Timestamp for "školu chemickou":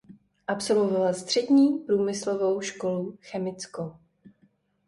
2.61-3.95